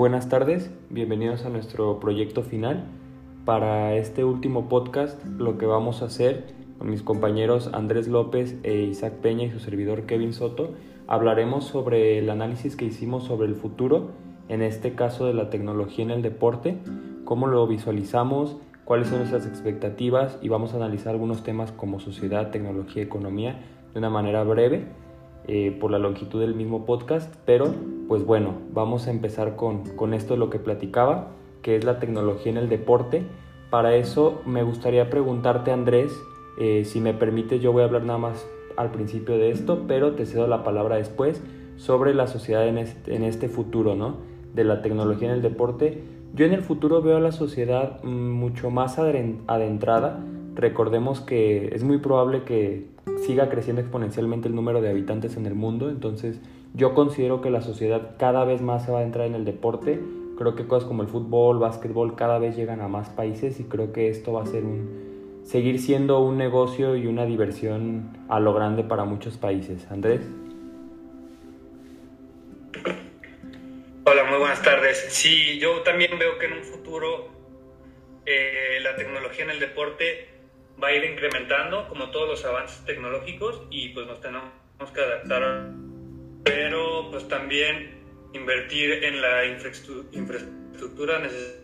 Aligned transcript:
buenas 0.00 0.30
tardes, 0.30 0.70
bienvenidos 0.88 1.44
a 1.44 1.50
nuestro 1.50 2.00
proyecto 2.00 2.42
final. 2.42 2.86
Para 3.44 3.96
este 3.96 4.24
último 4.24 4.66
podcast 4.66 5.22
lo 5.26 5.58
que 5.58 5.66
vamos 5.66 6.00
a 6.00 6.06
hacer 6.06 6.54
con 6.78 6.88
mis 6.88 7.02
compañeros 7.02 7.68
Andrés 7.74 8.08
López 8.08 8.56
e 8.62 8.76
Isaac 8.76 9.12
Peña 9.16 9.44
y 9.44 9.50
su 9.50 9.58
servidor 9.58 10.06
Kevin 10.06 10.32
Soto, 10.32 10.70
hablaremos 11.06 11.64
sobre 11.64 12.16
el 12.16 12.30
análisis 12.30 12.76
que 12.76 12.86
hicimos 12.86 13.24
sobre 13.24 13.46
el 13.48 13.56
futuro, 13.56 14.12
en 14.48 14.62
este 14.62 14.94
caso 14.94 15.26
de 15.26 15.34
la 15.34 15.50
tecnología 15.50 16.02
en 16.06 16.12
el 16.12 16.22
deporte, 16.22 16.78
cómo 17.26 17.46
lo 17.46 17.66
visualizamos, 17.66 18.56
cuáles 18.86 19.08
son 19.08 19.18
nuestras 19.18 19.46
expectativas 19.46 20.38
y 20.40 20.48
vamos 20.48 20.72
a 20.72 20.76
analizar 20.76 21.12
algunos 21.12 21.42
temas 21.42 21.72
como 21.72 22.00
sociedad, 22.00 22.50
tecnología, 22.50 23.02
economía 23.02 23.60
de 23.92 23.98
una 23.98 24.08
manera 24.08 24.44
breve 24.44 24.86
eh, 25.46 25.76
por 25.80 25.90
la 25.90 25.98
longitud 25.98 26.40
del 26.40 26.54
mismo 26.54 26.84
podcast, 26.86 27.34
pero 27.44 27.72
pues 28.08 28.24
bueno, 28.24 28.54
vamos 28.72 29.06
a 29.06 29.10
empezar 29.10 29.56
con, 29.56 29.84
con 29.96 30.14
esto 30.14 30.34
de 30.34 30.40
lo 30.40 30.50
que 30.50 30.58
platicaba, 30.58 31.28
que 31.62 31.76
es 31.76 31.84
la 31.84 31.98
tecnología 31.98 32.52
en 32.52 32.58
el 32.58 32.68
deporte. 32.68 33.22
Para 33.70 33.94
eso 33.94 34.42
me 34.46 34.62
gustaría 34.62 35.10
preguntarte, 35.10 35.70
Andrés, 35.70 36.12
eh, 36.58 36.84
si 36.84 37.00
me 37.00 37.14
permite, 37.14 37.60
yo 37.60 37.72
voy 37.72 37.82
a 37.82 37.86
hablar 37.86 38.04
nada 38.04 38.18
más 38.18 38.46
al 38.76 38.90
principio 38.90 39.38
de 39.38 39.50
esto, 39.50 39.84
pero 39.86 40.12
te 40.12 40.26
cedo 40.26 40.46
la 40.46 40.64
palabra 40.64 40.96
después 40.96 41.42
sobre 41.76 42.14
la 42.14 42.26
sociedad 42.26 42.66
en 42.66 42.78
este, 42.78 43.14
en 43.14 43.24
este 43.24 43.48
futuro, 43.48 43.94
¿no? 43.94 44.16
De 44.54 44.64
la 44.64 44.82
tecnología 44.82 45.28
en 45.28 45.34
el 45.34 45.42
deporte. 45.42 46.02
Yo 46.34 46.46
en 46.46 46.52
el 46.52 46.62
futuro 46.62 47.00
veo 47.00 47.16
a 47.16 47.20
la 47.20 47.32
sociedad 47.32 48.02
mm, 48.02 48.08
mucho 48.08 48.70
más 48.70 48.98
adentrada. 48.98 50.24
Recordemos 50.54 51.20
que 51.20 51.74
es 51.74 51.82
muy 51.84 51.98
probable 51.98 52.42
que 52.44 52.88
siga 53.26 53.48
creciendo 53.48 53.80
exponencialmente 53.82 54.48
el 54.48 54.54
número 54.54 54.80
de 54.80 54.90
habitantes 54.90 55.36
en 55.36 55.46
el 55.46 55.54
mundo. 55.54 55.88
Entonces 55.88 56.40
yo 56.74 56.94
considero 56.94 57.40
que 57.40 57.50
la 57.50 57.62
sociedad 57.62 58.16
cada 58.18 58.44
vez 58.44 58.62
más 58.62 58.84
se 58.84 58.92
va 58.92 59.00
a 59.00 59.02
entrar 59.02 59.26
en 59.26 59.34
el 59.34 59.44
deporte. 59.44 60.00
Creo 60.38 60.54
que 60.54 60.66
cosas 60.66 60.88
como 60.88 61.02
el 61.02 61.08
fútbol, 61.08 61.58
básquetbol 61.58 62.16
cada 62.16 62.38
vez 62.38 62.56
llegan 62.56 62.80
a 62.80 62.88
más 62.88 63.10
países 63.10 63.60
y 63.60 63.64
creo 63.64 63.92
que 63.92 64.08
esto 64.08 64.32
va 64.32 64.42
a 64.42 64.46
ser 64.46 64.64
un 64.64 65.10
seguir 65.44 65.80
siendo 65.80 66.20
un 66.20 66.38
negocio 66.38 66.96
y 66.96 67.06
una 67.06 67.26
diversión 67.26 68.16
a 68.28 68.38
lo 68.40 68.54
grande 68.54 68.84
para 68.84 69.04
muchos 69.04 69.36
países. 69.36 69.86
Andrés. 69.90 70.20
Hola, 74.04 74.24
muy 74.24 74.38
buenas 74.38 74.62
tardes. 74.62 75.06
Sí, 75.10 75.58
yo 75.58 75.82
también 75.82 76.18
veo 76.18 76.38
que 76.38 76.46
en 76.46 76.52
un 76.54 76.62
futuro 76.62 77.28
eh, 78.26 78.78
la 78.82 78.96
tecnología 78.96 79.44
en 79.44 79.50
el 79.50 79.60
deporte 79.60 80.29
va 80.82 80.88
a 80.88 80.94
ir 80.94 81.04
incrementando, 81.04 81.88
como 81.88 82.10
todos 82.10 82.28
los 82.28 82.44
avances 82.44 82.84
tecnológicos, 82.84 83.62
y 83.70 83.90
pues 83.90 84.06
nos 84.06 84.20
tenemos 84.20 84.50
que 84.94 85.00
adaptar. 85.00 85.70
Pero 86.44 87.10
pues 87.10 87.28
también 87.28 88.00
invertir 88.32 89.04
en 89.04 89.20
la 89.20 89.44
infraestructura 89.44 91.18
necesaria 91.18 91.60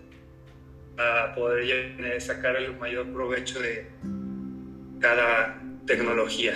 para 0.96 1.34
poder 1.34 2.20
sacar 2.20 2.56
el 2.56 2.76
mayor 2.76 3.12
provecho 3.12 3.60
de 3.60 3.90
cada 5.00 5.62
tecnología. 5.86 6.54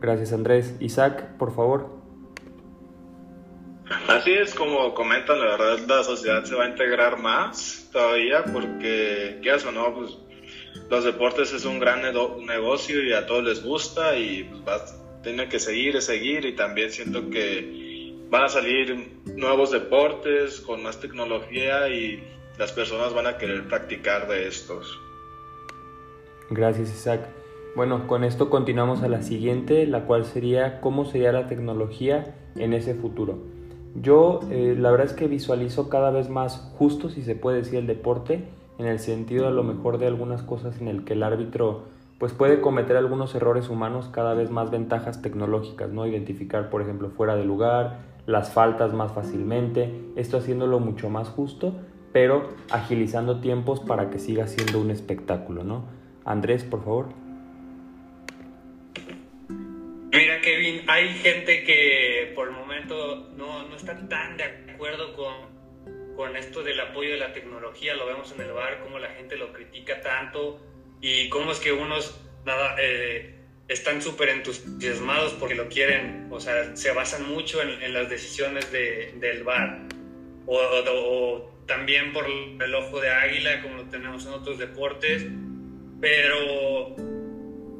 Gracias 0.00 0.32
Andrés. 0.32 0.76
Isaac, 0.78 1.36
por 1.36 1.54
favor. 1.54 1.97
Así 4.08 4.32
es 4.32 4.54
como 4.54 4.94
comentan, 4.94 5.40
la 5.40 5.56
verdad 5.56 5.78
la 5.86 6.02
sociedad 6.02 6.44
se 6.44 6.54
va 6.54 6.64
a 6.64 6.68
integrar 6.68 7.18
más 7.18 7.88
todavía 7.92 8.44
porque, 8.52 9.38
qué 9.42 9.52
o 9.52 9.72
no, 9.72 9.94
pues 9.94 10.18
los 10.90 11.04
deportes 11.04 11.52
es 11.52 11.64
un 11.64 11.78
gran 11.78 12.02
negocio 12.02 13.02
y 13.02 13.12
a 13.12 13.26
todos 13.26 13.44
les 13.44 13.64
gusta 13.64 14.16
y 14.16 14.44
pues 14.44 14.60
va, 14.66 14.84
tiene 15.22 15.48
que 15.48 15.58
seguir, 15.58 16.00
seguir 16.02 16.44
y 16.44 16.54
también 16.54 16.90
siento 16.90 17.30
que 17.30 18.14
van 18.30 18.44
a 18.44 18.48
salir 18.48 19.20
nuevos 19.36 19.70
deportes 19.70 20.60
con 20.60 20.82
más 20.82 21.00
tecnología 21.00 21.88
y 21.88 22.22
las 22.58 22.72
personas 22.72 23.14
van 23.14 23.26
a 23.26 23.38
querer 23.38 23.66
practicar 23.68 24.28
de 24.28 24.48
estos. 24.48 24.98
Gracias 26.50 26.90
Isaac. 26.90 27.28
Bueno, 27.74 28.06
con 28.06 28.24
esto 28.24 28.50
continuamos 28.50 29.02
a 29.02 29.08
la 29.08 29.22
siguiente, 29.22 29.86
la 29.86 30.04
cual 30.04 30.24
sería 30.24 30.80
cómo 30.80 31.04
sería 31.04 31.32
la 31.32 31.46
tecnología 31.46 32.34
en 32.56 32.72
ese 32.72 32.94
futuro. 32.94 33.57
Yo 33.94 34.40
eh, 34.50 34.76
la 34.78 34.90
verdad 34.90 35.06
es 35.06 35.12
que 35.12 35.26
visualizo 35.26 35.88
cada 35.88 36.10
vez 36.10 36.28
más 36.28 36.72
justo, 36.78 37.08
si 37.08 37.22
se 37.22 37.34
puede 37.34 37.58
decir, 37.58 37.78
el 37.78 37.86
deporte, 37.86 38.44
en 38.78 38.86
el 38.86 38.98
sentido 38.98 39.48
a 39.48 39.50
lo 39.50 39.64
mejor 39.64 39.98
de 39.98 40.06
algunas 40.06 40.42
cosas 40.42 40.80
en 40.80 40.88
el 40.88 41.04
que 41.04 41.14
el 41.14 41.22
árbitro 41.22 41.82
pues 42.18 42.32
puede 42.32 42.60
cometer 42.60 42.96
algunos 42.96 43.34
errores 43.34 43.68
humanos, 43.68 44.08
cada 44.10 44.34
vez 44.34 44.50
más 44.50 44.70
ventajas 44.70 45.22
tecnológicas, 45.22 45.90
¿no? 45.90 46.04
Identificar, 46.06 46.68
por 46.68 46.82
ejemplo, 46.82 47.10
fuera 47.10 47.36
de 47.36 47.44
lugar, 47.44 47.98
las 48.26 48.52
faltas 48.52 48.92
más 48.92 49.12
fácilmente, 49.12 50.12
esto 50.16 50.36
haciéndolo 50.36 50.80
mucho 50.80 51.10
más 51.10 51.28
justo, 51.28 51.74
pero 52.12 52.48
agilizando 52.70 53.40
tiempos 53.40 53.80
para 53.80 54.10
que 54.10 54.18
siga 54.18 54.48
siendo 54.48 54.80
un 54.80 54.90
espectáculo, 54.90 55.62
¿no? 55.62 55.84
Andrés, 56.24 56.64
por 56.64 56.82
favor. 56.82 57.06
Kevin, 60.48 60.82
hay 60.86 61.10
gente 61.18 61.62
que 61.62 62.32
por 62.34 62.48
el 62.48 62.54
momento 62.54 63.28
no, 63.36 63.68
no 63.68 63.76
está 63.76 64.08
tan 64.08 64.38
de 64.38 64.44
acuerdo 64.44 65.12
con, 65.12 66.14
con 66.16 66.38
esto 66.38 66.62
del 66.62 66.80
apoyo 66.80 67.10
de 67.10 67.18
la 67.18 67.34
tecnología. 67.34 67.94
Lo 67.94 68.06
vemos 68.06 68.32
en 68.32 68.40
el 68.40 68.52
bar, 68.52 68.80
cómo 68.82 68.98
la 68.98 69.10
gente 69.10 69.36
lo 69.36 69.52
critica 69.52 70.00
tanto 70.00 70.58
y 71.02 71.28
cómo 71.28 71.52
es 71.52 71.58
que 71.60 71.72
unos 71.72 72.18
nada, 72.46 72.76
eh, 72.80 73.34
están 73.68 74.00
súper 74.00 74.30
entusiasmados 74.30 75.34
porque 75.34 75.54
lo 75.54 75.68
quieren, 75.68 76.28
o 76.30 76.40
sea, 76.40 76.74
se 76.74 76.92
basan 76.92 77.28
mucho 77.28 77.60
en, 77.60 77.82
en 77.82 77.92
las 77.92 78.08
decisiones 78.08 78.72
de, 78.72 79.12
del 79.16 79.44
bar. 79.44 79.82
O, 80.46 80.56
o, 80.56 81.62
también 81.66 82.14
por 82.14 82.24
el 82.26 82.74
ojo 82.74 83.00
de 83.00 83.10
águila, 83.10 83.60
como 83.60 83.76
lo 83.76 83.84
tenemos 83.90 84.24
en 84.24 84.32
otros 84.32 84.58
deportes. 84.58 85.26
Pero 86.00 86.96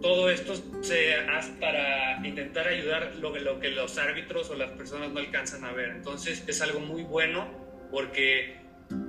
todo 0.01 0.31
esto 0.31 0.55
se 0.81 1.15
hace 1.15 1.53
para 1.61 2.27
intentar 2.27 2.69
ayudar 2.69 3.17
lo, 3.17 3.33
que 3.33 3.71
los 3.71 3.99
árbitros 3.99 4.51
o 4.51 4.55
las 4.55 4.71
personas 4.73 5.11
no 5.11 5.21
alcanzan 5.21 5.65
a 5.65 5.73
ver. 5.73 5.91
Entonces 5.91 6.45
es 6.47 6.63
algo 6.63 6.81
muy 6.81 7.03
bueno 7.03 7.47
porque 7.91 8.61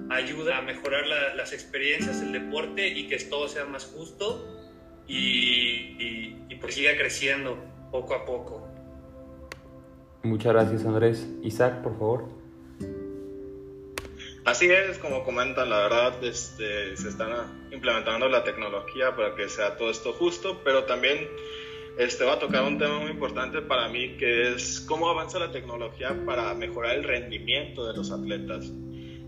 ayuda 0.10 0.58
a 0.58 0.62
mejorar 0.62 1.06
las 1.36 1.54
experiencias 1.54 2.22
del 2.22 2.32
deporte 2.32 2.88
y 2.88 3.08
que 3.08 3.18
todo 3.18 3.48
sea 3.48 3.66
más 3.66 3.86
justo 3.86 4.46
y, 5.08 6.36
y, 6.50 6.56
pues 6.60 6.76
siga 6.76 6.92
creciendo 6.98 7.58
poco 7.92 8.14
a 8.14 8.26
poco. 8.26 8.68
Muchas 10.24 10.52
gracias 10.52 10.86
Andrés. 10.86 11.28
Isaac, 11.42 11.82
por 11.82 11.98
favor. 11.98 12.39
Así 14.46 14.70
es, 14.72 14.98
como 14.98 15.24
comentan, 15.24 15.70
la 15.70 15.80
verdad 15.80 16.24
este, 16.24 16.96
se 16.96 17.10
están 17.10 17.32
implementando 17.72 18.28
la 18.30 18.44
tecnología 18.44 19.16
para 19.16 19.36
que 19.36 19.50
sea 19.50 19.76
todo 19.78 19.92
esto 19.92 20.14
justo, 20.14 20.62
pero 20.64 20.86
también 20.86 21.28
este, 21.98 22.24
va 22.24 22.34
a 22.34 22.40
tocar 22.40 22.64
un 22.64 22.78
tema 22.78 23.00
muy 23.00 23.12
importante 23.12 23.62
para 23.62 23.90
mí, 23.90 24.16
que 24.18 24.54
es 24.54 24.80
cómo 24.88 25.10
avanza 25.10 25.38
la 25.40 25.52
tecnología 25.52 26.16
para 26.26 26.54
mejorar 26.54 26.96
el 26.96 27.04
rendimiento 27.04 27.86
de 27.86 27.98
los 27.98 28.12
atletas. 28.12 28.72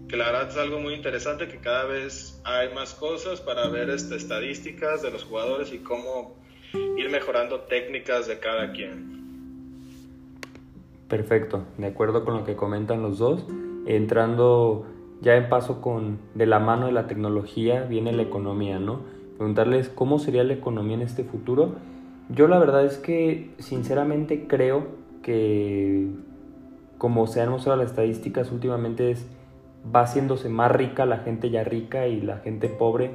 Que 0.08 0.16
la 0.18 0.26
verdad 0.26 0.50
es 0.50 0.58
algo 0.58 0.80
muy 0.80 0.94
interesante, 0.94 1.48
que 1.48 1.58
cada 1.58 1.86
vez 1.86 2.42
hay 2.44 2.74
más 2.74 2.94
cosas 2.94 3.42
para 3.42 3.68
ver 3.68 3.90
este, 3.90 4.16
estadísticas 4.16 5.02
de 5.02 5.12
los 5.12 5.24
jugadores 5.24 5.74
y 5.74 5.80
cómo 5.80 6.36
ir 6.98 7.10
mejorando 7.10 7.62
técnicas 7.62 8.28
de 8.28 8.40
cada 8.40 8.72
quien. 8.72 9.22
Perfecto, 11.10 11.66
de 11.78 11.88
acuerdo 11.88 12.24
con 12.24 12.36
lo 12.36 12.46
que 12.46 12.56
comentan 12.56 13.02
los 13.02 13.18
dos. 13.18 13.46
Entrando 13.86 14.88
ya 15.22 15.36
en 15.36 15.50
paso 15.50 15.82
con 15.82 16.20
de 16.34 16.48
la 16.48 16.60
mano 16.60 16.88
de 16.88 16.92
la 16.92 17.08
tecnología 17.08 17.84
viene 17.84 18.12
la 18.12 18.24
economía, 18.24 18.80
¿no? 18.80 19.02
Preguntarles 19.38 19.90
cómo 19.90 20.20
sería 20.20 20.44
la 20.44 20.54
economía 20.54 20.96
en 20.96 21.04
este 21.04 21.24
futuro. 21.24 21.76
Yo 22.30 22.48
la 22.48 22.60
verdad 22.60 22.86
es 22.86 22.98
que 22.98 23.52
sinceramente 23.60 24.48
creo 24.48 24.88
que 25.22 26.08
como 26.98 27.28
se 27.28 27.42
han 27.42 27.50
mostrado 27.50 27.78
las 27.78 27.92
estadísticas 27.92 28.52
últimamente 28.52 29.12
es 29.12 29.28
va 29.96 30.02
haciéndose 30.02 30.50
más 30.50 30.72
rica 30.72 31.06
la 31.06 31.18
gente 31.20 31.50
ya 31.50 31.64
rica 31.64 32.08
y 32.08 32.22
la 32.22 32.38
gente 32.38 32.68
pobre 32.70 33.12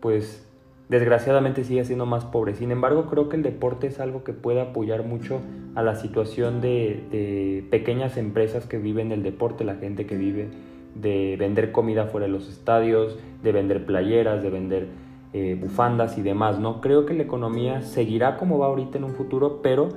pues 0.00 0.46
desgraciadamente 0.88 1.62
sigue 1.62 1.84
siendo 1.84 2.04
más 2.04 2.24
pobre. 2.24 2.54
Sin 2.54 2.72
embargo, 2.72 3.06
creo 3.06 3.28
que 3.28 3.36
el 3.36 3.44
deporte 3.44 3.86
es 3.86 4.00
algo 4.00 4.24
que 4.24 4.32
puede 4.32 4.60
apoyar 4.60 5.04
mucho 5.04 5.40
a 5.76 5.82
la 5.82 5.94
situación 5.94 6.60
de, 6.60 7.04
de 7.12 7.64
pequeñas 7.70 8.16
empresas 8.16 8.66
que 8.66 8.78
viven 8.78 9.12
el 9.12 9.22
deporte, 9.22 9.62
la 9.62 9.76
gente 9.76 10.06
que 10.06 10.16
vive 10.16 10.48
de 10.94 11.36
vender 11.38 11.72
comida 11.72 12.06
fuera 12.06 12.26
de 12.26 12.32
los 12.32 12.48
estadios, 12.48 13.18
de 13.42 13.52
vender 13.52 13.86
playeras, 13.86 14.42
de 14.42 14.50
vender 14.50 14.88
eh, 15.32 15.56
bufandas 15.58 16.18
y 16.18 16.22
demás, 16.22 16.58
¿no? 16.58 16.80
Creo 16.80 17.06
que 17.06 17.14
la 17.14 17.22
economía 17.22 17.82
seguirá 17.82 18.36
como 18.36 18.58
va 18.58 18.66
ahorita 18.66 18.98
en 18.98 19.04
un 19.04 19.14
futuro, 19.14 19.60
pero 19.62 19.88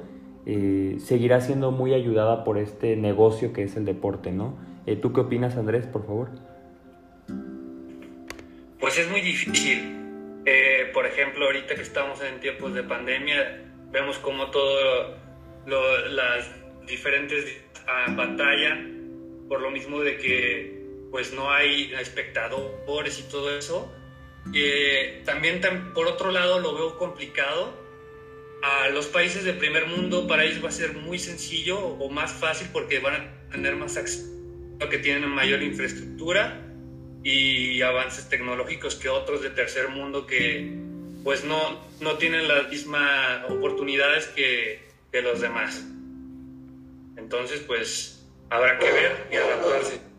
eh, 0.45 0.97
seguirá 0.99 1.41
siendo 1.41 1.71
muy 1.71 1.93
ayudada 1.93 2.43
por 2.43 2.57
este 2.57 2.95
negocio 2.95 3.53
que 3.53 3.63
es 3.63 3.75
el 3.75 3.85
deporte, 3.85 4.31
¿no? 4.31 4.57
Eh, 4.85 4.95
¿Tú 4.95 5.13
qué 5.13 5.21
opinas, 5.21 5.57
Andrés, 5.57 5.87
por 5.87 6.05
favor? 6.05 6.29
Pues 8.79 8.99
es 8.99 9.09
muy 9.09 9.21
difícil. 9.21 9.99
por 10.93 11.07
ejemplo, 11.07 11.45
ahorita 11.45 11.73
que 11.73 11.81
estamos 11.81 12.21
en 12.21 12.39
tiempos 12.39 12.73
de 12.75 12.83
pandemia, 12.83 13.63
vemos 13.91 14.19
cómo 14.19 14.51
todo 14.51 15.15
las 15.65 16.51
diferentes 16.87 17.45
uh, 17.85 18.15
batallan 18.15 19.45
por 19.47 19.61
lo 19.61 19.71
mismo 19.71 20.01
de 20.01 20.17
que 20.17 20.82
pues 21.13 21.31
no 21.31 21.51
hay 21.51 21.93
espectadores 21.93 23.19
y 23.19 23.23
todo 23.29 23.55
eso. 23.55 23.93
Eh, 24.51 25.21
también 25.23 25.61
por 25.93 26.07
otro 26.07 26.31
lado 26.31 26.57
lo 26.57 26.73
veo 26.73 26.97
complicado. 26.97 27.71
A 28.63 28.89
los 28.89 29.05
países 29.05 29.43
de 29.43 29.53
primer 29.53 29.85
mundo 29.85 30.27
para 30.27 30.43
ellos 30.43 30.63
va 30.65 30.69
a 30.69 30.71
ser 30.71 30.93
muy 30.93 31.19
sencillo 31.19 31.77
o 31.77 32.09
más 32.09 32.31
fácil 32.31 32.67
porque 32.73 32.97
van 32.97 33.13
a 33.13 33.51
tener 33.51 33.75
más 33.75 33.95
acceso, 33.95 34.25
que 34.89 34.97
tienen 34.97 35.29
mayor 35.29 35.61
infraestructura 35.61 36.59
y 37.23 37.79
avances 37.83 38.27
tecnológicos 38.27 38.95
que 38.95 39.07
otros 39.07 39.43
de 39.43 39.51
tercer 39.51 39.89
mundo 39.89 40.25
que 40.25 40.79
pues 41.23 41.43
no, 41.43 41.79
no 42.01 42.17
tienen 42.17 42.47
las 42.47 42.69
mismas 42.69 43.51
oportunidades 43.51 44.25
que, 44.29 44.81
que 45.11 45.21
los 45.21 45.41
demás. 45.41 45.85
Entonces, 47.17 47.59
pues 47.67 48.25
habrá 48.49 48.79
que 48.79 48.91
ver 48.91 49.27
y 49.31 49.35
adaptarse. 49.35 50.12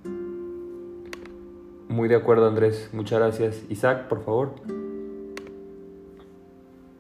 Muy 2.05 2.11
de 2.11 2.17
acuerdo, 2.17 2.47
Andrés. 2.47 2.91
Muchas 2.93 3.19
gracias. 3.19 3.63
Isaac, 3.71 4.09
por 4.09 4.23
favor. 4.27 4.57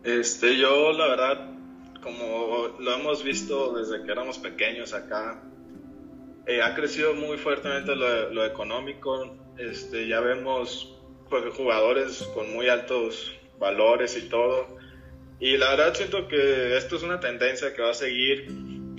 Este, 0.02 0.56
yo 0.56 0.94
la 0.94 1.08
verdad, 1.08 1.50
como 2.02 2.68
lo 2.78 2.94
hemos 2.94 3.22
visto 3.22 3.74
desde 3.74 4.02
que 4.02 4.10
éramos 4.10 4.38
pequeños 4.38 4.94
acá, 4.94 5.42
eh, 6.46 6.62
ha 6.62 6.74
crecido 6.74 7.12
muy 7.12 7.36
fuertemente 7.36 7.94
lo, 7.94 8.46
económico. 8.46 9.36
Este, 9.58 10.08
ya 10.08 10.20
vemos 10.20 10.96
pues, 11.28 11.54
jugadores 11.54 12.22
con 12.34 12.50
muy 12.54 12.70
altos 12.70 13.30
valores 13.58 14.16
y 14.16 14.30
todo. 14.30 14.78
Y 15.38 15.58
la 15.58 15.68
verdad 15.76 15.92
siento 15.92 16.28
que 16.28 16.78
esto 16.78 16.96
es 16.96 17.02
una 17.02 17.20
tendencia 17.20 17.74
que 17.74 17.82
va 17.82 17.90
a 17.90 17.94
seguir 17.94 18.48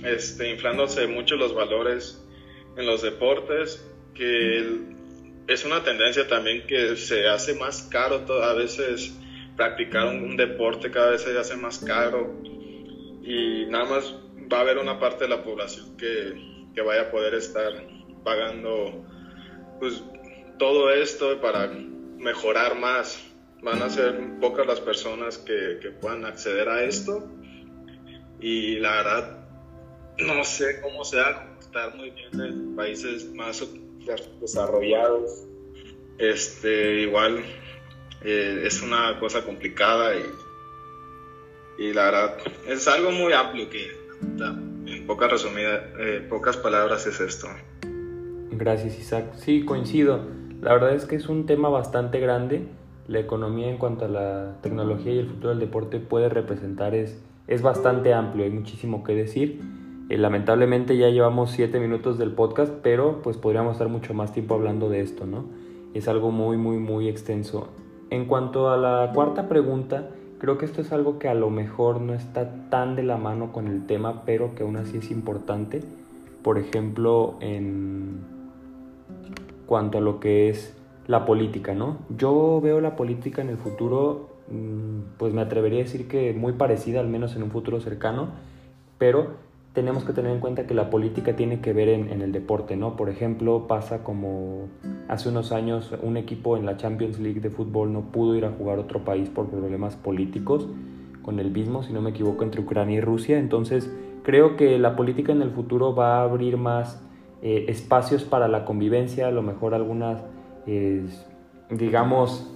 este, 0.04 0.52
inflándose 0.52 1.08
mucho 1.08 1.34
los 1.34 1.52
valores 1.52 2.24
en 2.76 2.86
los 2.86 3.02
deportes, 3.02 3.84
que 4.14 4.94
es 5.48 5.64
una 5.64 5.82
tendencia 5.82 6.26
también 6.26 6.66
que 6.66 6.96
se 6.96 7.28
hace 7.28 7.54
más 7.54 7.82
caro 7.82 8.24
a 8.42 8.54
veces 8.54 9.16
practicar 9.56 10.08
un, 10.08 10.36
deporte 10.36 10.90
cada 10.90 11.10
vez 11.10 11.22
se 11.22 11.36
hace 11.38 11.56
más 11.56 11.78
caro 11.78 12.42
y 13.22 13.64
nada 13.66 13.84
más 13.84 14.14
va 14.52 14.58
a 14.58 14.60
haber 14.60 14.78
una 14.78 14.98
parte 14.98 15.24
de 15.24 15.30
la 15.30 15.42
población 15.42 15.96
que, 15.96 16.34
que 16.74 16.82
vaya 16.82 17.02
a 17.02 17.10
poder 17.10 17.34
estar 17.34 17.72
pagando 18.22 19.04
pues 19.78 20.02
todo 20.58 20.90
esto 20.90 21.40
para 21.40 21.68
mejorar 21.68 22.78
más. 22.78 23.22
Van 23.62 23.82
a 23.82 23.88
ser 23.88 24.38
pocas 24.40 24.66
las 24.66 24.80
personas 24.80 25.38
que, 25.38 25.78
que 25.80 25.90
puedan 25.90 26.24
acceder 26.24 26.68
a 26.68 26.84
esto 26.84 27.26
y 28.38 28.76
la 28.76 28.96
verdad 28.96 29.46
no 30.18 30.44
sé 30.44 30.80
cómo 30.82 31.04
se 31.04 31.16
va 31.16 31.46
a 31.74 31.90
muy 31.96 32.10
bien 32.10 32.40
en 32.40 32.76
países 32.76 33.32
más 33.34 33.62
desarrollados. 34.40 35.44
Este, 36.18 37.02
igual 37.02 37.44
eh, 38.24 38.62
es 38.64 38.82
una 38.82 39.18
cosa 39.20 39.44
complicada 39.44 40.14
y, 40.16 41.84
y, 41.84 41.92
la 41.92 42.04
verdad 42.04 42.38
es 42.66 42.88
algo 42.88 43.10
muy 43.10 43.32
amplio 43.34 43.68
que 43.68 43.90
en 44.86 45.06
pocas 45.06 45.30
resumidas, 45.30 45.82
eh, 45.98 46.26
pocas 46.28 46.56
palabras 46.56 47.06
es 47.06 47.20
esto. 47.20 47.48
Gracias 48.50 48.98
Isaac. 48.98 49.34
Sí, 49.34 49.64
coincido. 49.64 50.20
La 50.62 50.72
verdad 50.72 50.94
es 50.94 51.04
que 51.04 51.16
es 51.16 51.28
un 51.28 51.44
tema 51.44 51.68
bastante 51.68 52.18
grande 52.18 52.66
la 53.08 53.20
economía 53.20 53.68
en 53.68 53.78
cuanto 53.78 54.04
a 54.04 54.08
la 54.08 54.56
tecnología 54.62 55.12
y 55.12 55.18
el 55.18 55.28
futuro 55.28 55.50
del 55.50 55.60
deporte 55.60 56.00
puede 56.00 56.28
representar 56.28 56.94
es, 56.94 57.20
es 57.46 57.62
bastante 57.62 58.12
amplio, 58.12 58.44
hay 58.44 58.50
muchísimo 58.50 59.04
que 59.04 59.14
decir. 59.14 59.60
Eh, 60.08 60.18
lamentablemente 60.18 60.96
ya 60.96 61.08
llevamos 61.08 61.50
7 61.50 61.80
minutos 61.80 62.16
del 62.16 62.30
podcast, 62.30 62.72
pero 62.82 63.22
pues 63.22 63.36
podríamos 63.36 63.72
estar 63.72 63.88
mucho 63.88 64.14
más 64.14 64.32
tiempo 64.32 64.54
hablando 64.54 64.88
de 64.88 65.00
esto, 65.00 65.26
¿no? 65.26 65.46
Es 65.94 66.06
algo 66.06 66.30
muy, 66.30 66.56
muy, 66.56 66.78
muy 66.78 67.08
extenso. 67.08 67.68
En 68.10 68.26
cuanto 68.26 68.70
a 68.70 68.76
la 68.76 69.10
cuarta 69.12 69.48
pregunta, 69.48 70.10
creo 70.38 70.58
que 70.58 70.64
esto 70.64 70.80
es 70.80 70.92
algo 70.92 71.18
que 71.18 71.28
a 71.28 71.34
lo 71.34 71.50
mejor 71.50 72.00
no 72.00 72.14
está 72.14 72.68
tan 72.70 72.94
de 72.94 73.02
la 73.02 73.16
mano 73.16 73.52
con 73.52 73.66
el 73.66 73.86
tema, 73.86 74.22
pero 74.24 74.54
que 74.54 74.62
aún 74.62 74.76
así 74.76 74.98
es 74.98 75.10
importante. 75.10 75.82
Por 76.42 76.58
ejemplo, 76.58 77.36
en 77.40 78.20
cuanto 79.66 79.98
a 79.98 80.00
lo 80.00 80.20
que 80.20 80.48
es 80.50 80.76
la 81.08 81.24
política, 81.24 81.74
¿no? 81.74 81.98
Yo 82.16 82.60
veo 82.62 82.80
la 82.80 82.94
política 82.94 83.42
en 83.42 83.48
el 83.48 83.56
futuro, 83.56 84.28
mm, 84.50 85.16
pues 85.18 85.34
me 85.34 85.40
atrevería 85.40 85.80
a 85.80 85.82
decir 85.82 86.06
que 86.06 86.32
muy 86.32 86.52
parecida, 86.52 87.00
al 87.00 87.08
menos 87.08 87.34
en 87.34 87.42
un 87.42 87.50
futuro 87.50 87.80
cercano, 87.80 88.28
pero 88.98 89.46
tenemos 89.76 90.04
que 90.04 90.14
tener 90.14 90.32
en 90.32 90.40
cuenta 90.40 90.66
que 90.66 90.72
la 90.72 90.88
política 90.88 91.36
tiene 91.36 91.60
que 91.60 91.74
ver 91.74 91.90
en, 91.90 92.22
el 92.22 92.32
deporte, 92.32 92.76
¿no? 92.76 92.96
Por 92.96 93.10
ejemplo, 93.10 93.66
pasa 93.68 94.02
como 94.02 94.68
hace 95.06 95.28
unos 95.28 95.52
años 95.52 95.92
un 96.02 96.16
equipo 96.16 96.56
en 96.56 96.64
la 96.64 96.78
Champions 96.78 97.18
League 97.18 97.40
de 97.40 97.50
fútbol 97.50 97.92
no 97.92 98.10
pudo 98.10 98.34
ir 98.36 98.46
a 98.46 98.52
jugar 98.52 98.78
a 98.78 98.80
otro 98.80 99.04
país 99.04 99.28
por 99.28 99.50
problemas 99.50 99.94
políticos, 99.94 100.66
con 101.20 101.40
el 101.40 101.50
mismo, 101.50 101.82
si 101.82 101.92
no 101.92 102.00
me 102.00 102.08
equivoco, 102.08 102.42
entre 102.42 102.62
Ucrania 102.62 102.96
y 102.96 103.00
Rusia. 103.02 103.38
Entonces, 103.38 103.94
creo 104.22 104.56
que 104.56 104.78
la 104.78 104.96
política 104.96 105.32
en 105.32 105.42
el 105.42 105.50
futuro 105.50 105.94
va 105.94 106.20
a 106.20 106.22
abrir 106.22 106.56
más 106.56 106.98
eh, 107.42 107.66
espacios 107.68 108.24
para 108.24 108.48
la 108.48 108.64
convivencia, 108.64 109.28
a 109.28 109.30
lo 109.30 109.42
mejor 109.42 109.74
algunas 109.74 110.24
digamos, 111.68 112.50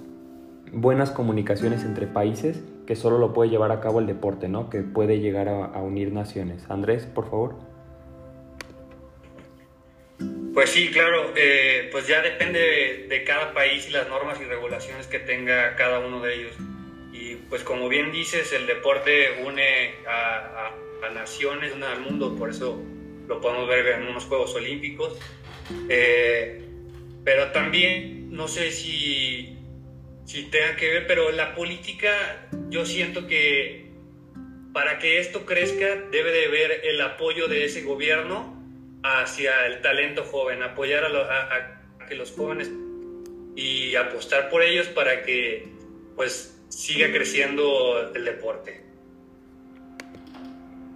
buenas 0.72 1.10
comunicaciones 1.10 1.84
entre 1.84 2.06
países 2.06 2.64
que 2.90 2.96
solo 2.96 3.18
lo 3.18 3.32
puede 3.32 3.50
llevar 3.50 3.70
a 3.70 3.78
cabo 3.78 4.00
el 4.00 4.06
deporte, 4.08 4.48
¿no? 4.48 4.68
Que 4.68 4.80
puede 4.80 5.20
llegar 5.20 5.48
a, 5.48 5.78
unir 5.78 6.10
naciones. 6.10 6.64
Andrés, 6.68 7.06
por 7.06 7.30
favor. 7.30 7.54
Pues 10.52 10.70
sí, 10.70 10.90
claro, 10.90 11.32
eh, 11.36 11.88
pues 11.92 12.08
ya 12.08 12.20
depende 12.20 13.06
de, 13.08 13.22
cada 13.22 13.54
país 13.54 13.86
y 13.88 13.92
las 13.92 14.08
normas 14.08 14.40
y 14.40 14.44
regulaciones 14.44 15.06
que 15.06 15.20
tenga 15.20 15.76
cada 15.76 16.00
uno 16.00 16.20
de 16.20 16.34
ellos. 16.34 16.56
Y 17.12 17.36
pues 17.48 17.62
como 17.62 17.88
bien 17.88 18.10
dices, 18.10 18.52
el 18.52 18.66
deporte 18.66 19.40
une 19.46 19.94
a, 20.08 20.72
naciones, 21.14 21.72
une 21.72 21.86
al 21.86 22.00
mundo, 22.00 22.34
por 22.34 22.50
eso 22.50 22.82
lo 23.28 23.40
podemos 23.40 23.68
ver 23.68 23.86
en 23.86 24.08
unos 24.08 24.24
Juegos 24.24 24.52
Olímpicos. 24.56 25.16
Eh, 25.88 26.60
pero 27.22 27.52
también, 27.52 28.32
no 28.32 28.48
sé 28.48 28.72
si, 28.72 29.59
si 30.30 30.44
tenga 30.44 30.76
que 30.76 30.88
ver, 30.88 31.06
pero 31.08 31.32
la 31.32 31.56
política, 31.56 32.12
yo 32.68 32.86
siento 32.86 33.26
que 33.26 33.90
para 34.72 35.00
que 35.00 35.18
esto 35.18 35.44
crezca 35.44 35.96
debe 36.12 36.30
de 36.30 36.46
haber 36.46 36.84
el 36.84 37.00
apoyo 37.00 37.48
de 37.48 37.64
ese 37.64 37.82
gobierno 37.82 38.54
hacia 39.02 39.66
el 39.66 39.82
talento 39.82 40.22
joven, 40.22 40.62
apoyar 40.62 41.02
a, 41.04 42.06
que 42.06 42.14
los 42.14 42.30
jóvenes 42.30 42.70
y 43.56 43.96
apostar 43.96 44.50
por 44.50 44.62
ellos 44.62 44.86
para 44.86 45.24
que 45.24 45.68
pues 46.14 46.62
siga 46.68 47.08
creciendo 47.08 48.12
el 48.14 48.24
deporte. 48.24 48.84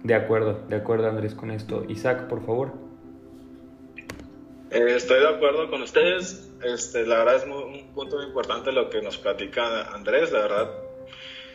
De 0.03 0.13
acuerdo, 0.13 0.65
de 0.69 0.77
acuerdo 0.77 1.09
Andrés 1.09 1.35
con 1.35 1.51
esto. 1.51 1.83
Isaac, 1.89 2.29
por 2.29 2.45
favor. 2.45 2.84
Eh, 4.71 4.95
estoy 4.95 5.19
de 5.19 5.29
acuerdo 5.29 5.69
con 5.69 5.81
ustedes. 5.81 6.51
Este, 6.63 7.05
la 7.05 7.19
verdad 7.19 7.35
es 7.35 7.43
un 7.45 7.93
punto 7.93 8.17
muy 8.17 8.25
importante 8.25 8.71
lo 8.71 8.89
que 8.89 9.01
nos 9.01 9.17
platica 9.17 9.93
Andrés. 9.93 10.31
La 10.31 10.39
verdad, 10.39 10.71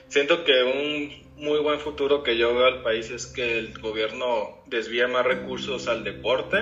siento 0.09 0.45
que 0.45 0.63
un 0.63 1.45
muy 1.45 1.59
buen 1.61 1.81
futuro 1.81 2.23
que 2.23 2.37
yo 2.37 2.55
veo 2.55 2.67
al 2.67 2.83
país 2.83 3.11
es 3.11 3.27
que 3.27 3.59
el 3.59 3.79
gobierno 3.81 4.63
desvíe 4.67 5.07
más 5.09 5.25
recursos 5.27 5.89
al 5.89 6.05
deporte. 6.05 6.59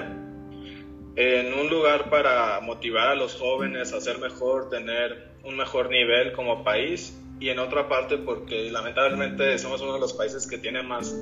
En 1.17 1.53
un 1.53 1.69
lugar 1.69 2.11
para 2.11 2.61
motivar 2.61 3.09
a 3.09 3.15
los 3.15 3.35
jóvenes 3.35 3.93
a 3.93 4.01
ser 4.01 4.19
mejor, 4.19 4.71
tener 4.71 5.33
un 5.43 5.57
mejor 5.57 5.91
nivel 5.91 6.33
como 6.33 6.65
país. 6.65 7.15
Y 7.41 7.51
en 7.51 7.59
otra 7.59 7.89
parte 7.89 8.17
porque 8.19 8.71
lamentablemente 8.71 9.59
somos 9.59 9.81
uno 9.81 9.95
de 9.95 10.01
los 10.01 10.13
países 10.13 10.47
que 10.47 10.59
tiene 10.59 10.83
más 10.83 11.15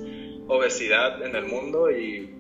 obesidad 0.49 1.23
en 1.23 1.35
el 1.35 1.47
mundo 1.47 1.91
y 1.91 2.37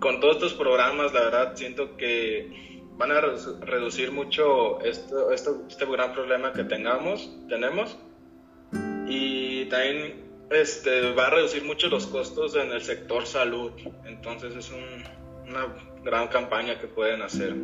con 0.00 0.18
todos 0.18 0.36
estos 0.36 0.54
programas, 0.54 1.12
la 1.12 1.20
verdad, 1.20 1.52
siento 1.54 1.96
que 1.96 2.82
van 2.96 3.12
a 3.12 3.20
reducir 3.20 4.12
mucho 4.12 4.80
esto, 4.80 5.30
esto, 5.30 5.64
este 5.68 5.86
gran 5.86 6.12
problema 6.12 6.52
que 6.52 6.64
tengamos, 6.64 7.34
tenemos. 7.48 7.98
Y 9.06 9.66
también 9.66 10.30
este, 10.50 11.12
va 11.12 11.26
a 11.26 11.30
reducir 11.30 11.64
mucho 11.64 11.88
los 11.88 12.06
costos 12.06 12.56
en 12.56 12.72
el 12.72 12.80
sector 12.82 13.26
salud. 13.26 13.72
Entonces 14.04 14.56
es 14.56 14.72
una 15.48 15.66
gran 16.02 16.28
campaña 16.28 16.80
que 16.80 16.86
pueden 16.86 17.22
hacer. 17.22 17.54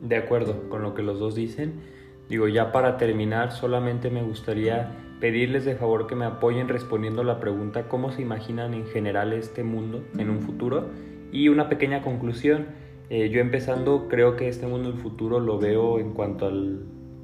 De 0.00 0.16
acuerdo 0.16 0.68
con 0.68 0.82
lo 0.82 0.94
que 0.94 1.02
los 1.02 1.18
dos 1.18 1.34
dicen. 1.34 1.82
Digo, 2.28 2.48
ya 2.48 2.72
para 2.72 2.96
terminar, 2.96 3.52
solamente 3.52 4.10
me 4.10 4.22
gustaría 4.22 4.90
pedirles 5.22 5.64
de 5.64 5.76
favor 5.76 6.08
que 6.08 6.16
me 6.16 6.24
apoyen 6.24 6.66
respondiendo 6.66 7.22
la 7.22 7.38
pregunta 7.38 7.86
cómo 7.86 8.10
se 8.10 8.22
imaginan 8.22 8.74
en 8.74 8.86
general 8.86 9.32
este 9.32 9.62
mundo 9.62 10.02
en 10.18 10.28
un 10.28 10.40
futuro 10.40 10.88
y 11.30 11.46
una 11.46 11.68
pequeña 11.68 12.02
conclusión. 12.02 12.66
Eh, 13.08 13.30
yo 13.30 13.40
empezando 13.40 14.08
creo 14.08 14.34
que 14.34 14.48
este 14.48 14.66
mundo 14.66 14.90
del 14.90 14.98
futuro 14.98 15.38
lo 15.38 15.60
veo 15.60 16.00
en 16.00 16.10
cuanto 16.12 16.48
a 16.48 16.52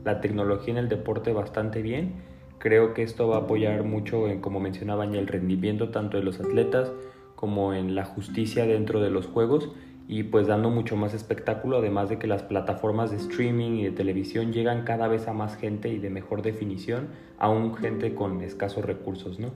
la 0.05 0.21
tecnología 0.21 0.75
en 0.75 0.79
el 0.79 0.89
deporte 0.89 1.33
bastante 1.33 1.83
bien. 1.83 2.23
Creo 2.59 2.95
que 2.95 3.03
esto 3.03 3.27
va 3.27 3.39
a 3.39 3.41
apoyar 3.41 3.83
mucho 3.83 4.29
en, 4.29 4.41
como 4.41 4.61
mencionaba, 4.61 5.05
en 5.05 5.17
el 5.17 5.27
rendimiento 5.27 5.89
tanto 5.89 6.19
de 6.19 6.23
los 6.23 6.39
atletas 6.39 6.93
como 7.35 7.75
en 7.75 7.97
la 7.97 8.05
justicia 8.05 8.65
dentro 8.65 9.01
de 9.01 9.11
los 9.11 9.27
juegos 9.27 9.71
y 10.11 10.23
pues 10.23 10.47
dando 10.47 10.71
mucho 10.71 10.97
más 10.97 11.13
espectáculo, 11.13 11.77
además 11.77 12.09
de 12.09 12.19
que 12.19 12.27
las 12.27 12.43
plataformas 12.43 13.11
de 13.11 13.19
streaming 13.19 13.73
y 13.73 13.85
de 13.85 13.91
televisión 13.91 14.55
llegan 14.55 14.85
cada 14.85 15.07
vez 15.07 15.29
a 15.29 15.35
más 15.35 15.59
gente 15.59 15.91
y 15.91 15.99
de 15.99 16.09
mejor 16.09 16.41
definición, 16.41 17.11
aún 17.39 17.77
gente 17.77 18.15
con 18.15 18.41
escasos 18.41 18.87
recursos, 18.87 19.39
¿no? 19.39 19.53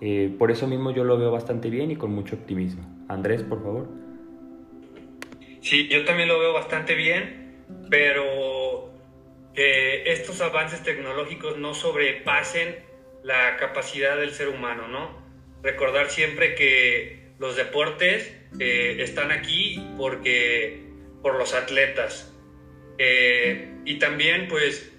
Eh, 0.00 0.34
por 0.38 0.50
eso 0.50 0.66
mismo 0.66 0.90
yo 0.90 1.04
lo 1.04 1.18
veo 1.18 1.30
bastante 1.30 1.68
bien 1.68 1.90
y 1.90 1.96
con 1.96 2.12
mucho 2.12 2.36
optimismo. 2.36 2.82
Andrés, 3.08 3.42
por 3.42 3.62
favor. 3.62 3.88
Sí, 5.60 5.86
yo 5.88 6.02
también 6.06 6.30
lo 6.30 6.40
veo 6.40 6.54
bastante 6.54 6.94
bien, 6.94 7.58
pero 7.90 8.90
que 9.54 10.10
estos 10.10 10.40
avances 10.40 10.82
tecnológicos 10.82 11.58
no 11.58 11.74
sobrepasen 11.74 12.76
la 13.22 13.58
capacidad 13.58 14.16
del 14.16 14.30
ser 14.30 14.48
humano, 14.48 14.88
¿no? 14.88 15.10
Recordar 15.62 16.08
siempre 16.08 16.54
que 16.54 17.34
los 17.38 17.56
deportes 17.56 18.39
eh, 18.58 18.96
están 19.00 19.30
aquí 19.30 19.86
porque 19.96 20.82
por 21.22 21.36
los 21.36 21.54
atletas. 21.54 22.32
Eh, 22.98 23.74
y 23.84 23.98
también 23.98 24.48
pues 24.48 24.92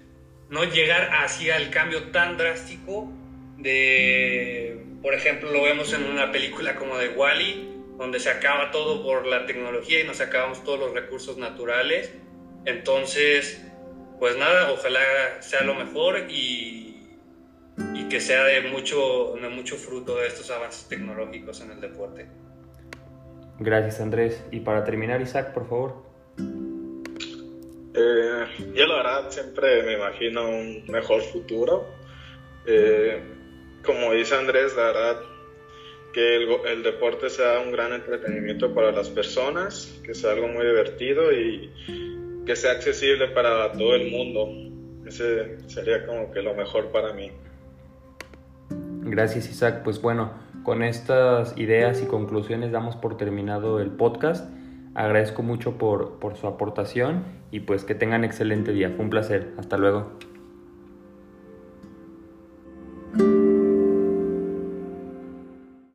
no 0.50 0.64
llegar 0.64 1.10
hacia 1.12 1.56
el 1.56 1.70
cambio 1.70 2.10
tan 2.10 2.36
drástico 2.36 3.10
de, 3.58 4.84
por 5.02 5.14
ejemplo, 5.14 5.50
lo 5.50 5.62
vemos 5.62 5.92
en 5.92 6.04
una 6.04 6.32
película 6.32 6.74
como 6.76 6.98
de 6.98 7.10
Wally, 7.10 7.68
donde 7.96 8.18
se 8.18 8.30
acaba 8.30 8.70
todo 8.70 9.02
por 9.02 9.26
la 9.26 9.46
tecnología 9.46 10.00
y 10.00 10.04
nos 10.04 10.20
acabamos 10.20 10.64
todos 10.64 10.80
los 10.80 10.92
recursos 10.92 11.38
naturales. 11.38 12.12
Entonces, 12.64 13.64
pues 14.18 14.36
nada, 14.36 14.72
ojalá 14.72 15.00
sea 15.40 15.62
lo 15.62 15.74
mejor 15.74 16.26
y, 16.28 17.16
y 17.94 18.08
que 18.08 18.20
sea 18.20 18.44
de 18.44 18.62
mucho, 18.62 19.34
de 19.40 19.48
mucho 19.48 19.76
fruto 19.76 20.18
de 20.18 20.26
estos 20.26 20.50
avances 20.50 20.88
tecnológicos 20.88 21.60
en 21.60 21.70
el 21.70 21.80
deporte. 21.80 22.26
Gracias 23.58 24.00
Andrés. 24.00 24.44
Y 24.50 24.60
para 24.60 24.84
terminar, 24.84 25.20
Isaac, 25.20 25.52
por 25.52 25.68
favor. 25.68 26.02
Eh, 27.94 28.44
yo 28.74 28.86
la 28.86 28.96
verdad 28.96 29.30
siempre 29.30 29.82
me 29.82 29.94
imagino 29.94 30.48
un 30.48 30.84
mejor 30.88 31.22
futuro. 31.22 31.86
Eh, 32.66 33.22
como 33.84 34.12
dice 34.12 34.34
Andrés, 34.34 34.74
la 34.76 34.84
verdad 34.84 35.20
que 36.12 36.36
el, 36.36 36.48
el, 36.66 36.82
deporte 36.82 37.30
sea 37.30 37.60
un 37.60 37.72
gran 37.72 37.92
entretenimiento 37.92 38.74
para 38.74 38.92
las 38.92 39.08
personas, 39.08 40.00
que 40.04 40.14
sea 40.14 40.32
algo 40.32 40.48
muy 40.48 40.64
divertido 40.66 41.32
y 41.32 41.70
que 42.44 42.54
sea 42.56 42.72
accesible 42.72 43.28
para 43.28 43.72
todo 43.72 43.94
el 43.94 44.10
mundo. 44.10 44.48
Ese 45.06 45.58
sería 45.68 46.06
como 46.06 46.30
que 46.30 46.42
lo 46.42 46.54
mejor 46.54 46.90
para 46.92 47.12
mí. 47.12 47.30
Gracias 49.04 49.48
Isaac. 49.48 49.82
Pues 49.82 50.00
bueno, 50.00 50.32
con 50.62 50.82
estas 50.82 51.56
ideas 51.58 52.02
y 52.02 52.06
conclusiones 52.06 52.72
damos 52.72 52.96
por 52.96 53.16
terminado 53.16 53.80
el 53.80 53.90
podcast. 53.90 54.48
Agradezco 54.94 55.42
mucho 55.42 55.78
por, 55.78 56.18
por 56.18 56.36
su 56.36 56.46
aportación 56.46 57.24
y 57.50 57.60
pues 57.60 57.84
que 57.84 57.94
tengan 57.94 58.24
excelente 58.24 58.72
día. 58.72 58.90
Fue 58.90 59.04
un 59.04 59.10
placer. 59.10 59.52
Hasta 59.58 59.76
luego. 59.78 60.12